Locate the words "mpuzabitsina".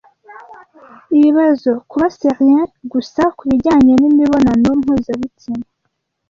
4.79-5.65